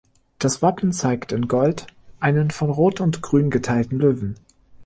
[0.39, 1.85] Das Wappen zeigt in Gold
[2.19, 4.33] einen von Rot und Grün geteilten Löwen.